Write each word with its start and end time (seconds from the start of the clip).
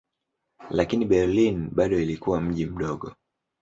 Lakini 0.69 1.05
Berlin 1.05 1.69
bado 1.71 1.99
ilikuwa 1.99 2.41
mji 2.41 2.65
mmoja. 2.65 3.15